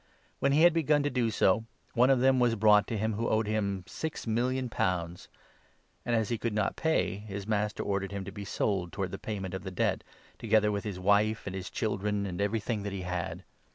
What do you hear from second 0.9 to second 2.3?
24 to do so, one of